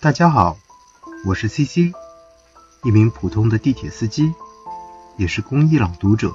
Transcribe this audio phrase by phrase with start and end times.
[0.00, 0.56] 大家好，
[1.26, 1.92] 我是 CC，
[2.84, 4.32] 一名普通的地铁司机，
[5.16, 6.32] 也是公益朗读者。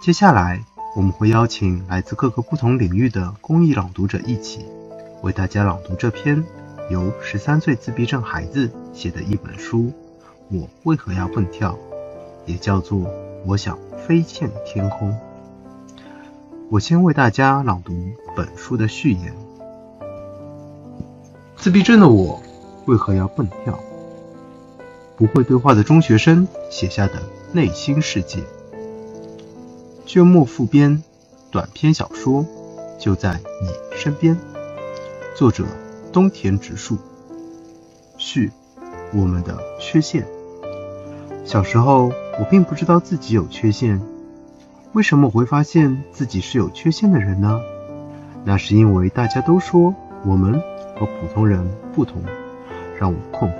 [0.00, 0.62] 接下来
[0.94, 4.64] 我们会邀请来自各个不同领域的公益朗读者一起，
[5.22, 6.44] 为大家朗读这篇
[6.88, 9.78] 由十三岁自闭症孩子写的一本书
[10.48, 11.72] 《我为何要蹦跳》，
[12.46, 13.00] 也叫做
[13.44, 13.76] 《我想
[14.06, 15.10] 飞向天空》。
[16.70, 17.92] 我先为大家朗读
[18.36, 19.34] 本书的序言。
[21.66, 22.40] 自闭症的我
[22.84, 23.76] 为何要蹦跳？
[25.16, 27.14] 不会对话的中学生写下的
[27.50, 28.38] 内心世界。
[30.06, 31.02] 卷末附编
[31.50, 32.46] 短篇小说
[33.00, 34.38] 就在你身边。
[35.34, 35.64] 作者
[36.12, 36.98] 东田直树。
[38.16, 38.52] 序：
[39.12, 40.24] 我们的缺陷。
[41.44, 44.00] 小时候我并不知道自己有缺陷。
[44.92, 47.60] 为什么我会发现自己是有缺陷的人呢？
[48.44, 49.92] 那是因为大家都说
[50.24, 50.62] 我们。
[50.98, 51.62] 和普通人
[51.94, 52.22] 不同，
[52.98, 53.54] 让我困惑。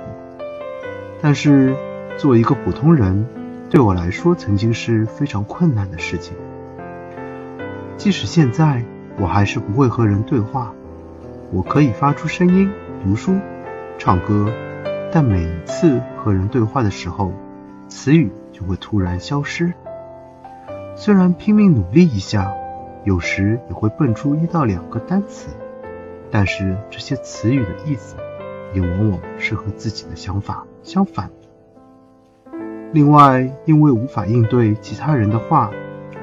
[1.20, 1.76] 但是，
[2.16, 3.26] 作为一个普通人，
[3.70, 6.34] 对我来说曾经是非常困难的事情。
[7.96, 8.82] 即使现在，
[9.18, 10.72] 我还是不会和人对话。
[11.52, 12.70] 我可以发出声音、
[13.04, 13.36] 读书、
[13.98, 14.50] 唱歌，
[15.12, 17.32] 但每一次和人对话的时候，
[17.88, 19.72] 词语就会突然消失。
[20.96, 22.52] 虽然拼命努力一下，
[23.04, 25.50] 有时也会蹦出一到两个单词。
[26.30, 28.16] 但是这些词语的意思，
[28.74, 32.52] 也往往是和自己的想法相反的。
[32.92, 35.70] 另外，因为无法应对其他人的话，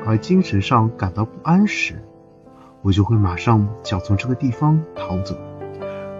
[0.06, 1.96] 而精神上感到不安时，
[2.81, 5.38] 我就会马上想从这个地方逃走。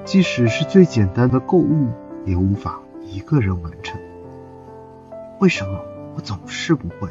[0.06, 1.88] 即使是最简单的购物，
[2.26, 4.00] 也无法一个人完成。
[5.39, 5.80] 为什么
[6.16, 7.09] 我总是不会？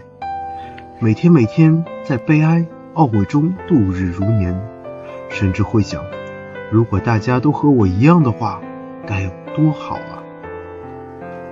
[1.00, 4.58] 每天每天在悲哀、懊悔中度日如年，
[5.28, 6.02] 甚至会想。
[6.72, 8.58] 如果大家都和我一样的话，
[9.06, 10.24] 该有多好啊！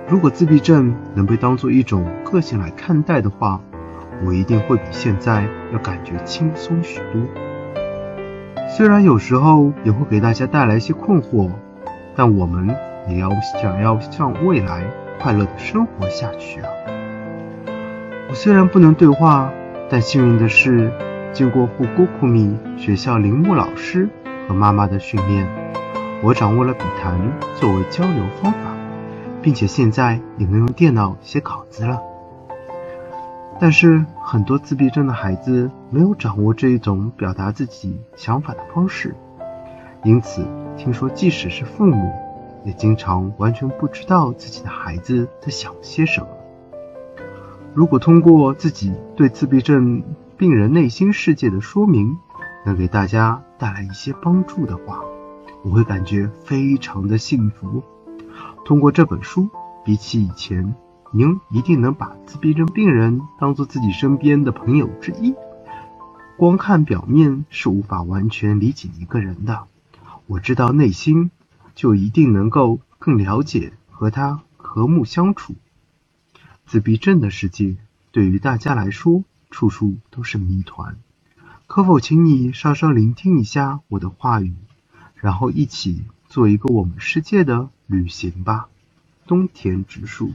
[0.09, 3.61] 如果自闭症能被当做一种个性来看待的话，
[4.25, 7.21] 我一定会比现在要感觉轻松许多。
[8.75, 11.51] 虽然有时候也会给大家带来一些困惑，
[12.15, 12.75] 但我们
[13.07, 13.29] 也要
[13.61, 14.83] 想要向未来
[15.19, 16.69] 快乐的生活下去啊！
[18.27, 19.51] 我虽然不能对话，
[19.87, 20.91] 但幸运的是，
[21.31, 24.09] 经过护姑库米学校铃木老师。
[24.51, 25.47] 和妈妈的训练，
[26.21, 27.17] 我掌握了笔谈
[27.55, 28.59] 作为交流方法，
[29.41, 32.01] 并且现在也能用电脑写稿子了。
[33.61, 39.15] 但是很多自闭症的孩子没有掌握这一种表达自己想法的方式，
[40.03, 40.45] 因此
[40.75, 42.11] 听说即使是父母，
[42.65, 46.27] 也经常完全不知道自己的孩子在想些什么。
[47.73, 50.03] 如果通过自己对自闭症
[50.35, 52.17] 病人内心世界的说明，
[52.65, 55.03] 能给大家带来一些帮助的话，
[55.63, 57.83] 我会感觉非常的幸福。
[58.65, 59.51] 通过这本书，
[59.85, 60.73] 比起以前，
[61.11, 65.35] 您一定能把自闭症病人当做自己身边的朋友之一。
[66.37, 69.67] 光看表面是无法完全理解一个人的，
[70.25, 71.29] 我知道内心
[71.75, 75.53] 就一定能够更了解和他和睦相处。
[76.65, 77.75] 自闭症的世界
[78.11, 80.97] 对于大家来说，处处都是谜团。
[81.73, 84.55] 可否请你稍稍聆听一下我的话语，
[85.15, 88.67] 然后一起做一个我们世界的旅行吧。
[89.25, 90.33] 东田直树。